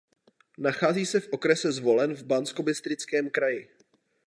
[0.57, 3.69] Nachází se v okrese Zvolen v Banskobystrickém kraji.